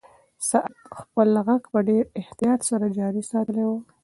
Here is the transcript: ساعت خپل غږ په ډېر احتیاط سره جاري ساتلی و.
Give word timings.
ساعت 0.49 0.75
خپل 0.99 1.29
غږ 1.47 1.63
په 1.73 1.79
ډېر 1.89 2.03
احتیاط 2.21 2.59
سره 2.69 2.85
جاري 2.97 3.23
ساتلی 3.31 3.65
و. 3.67 3.71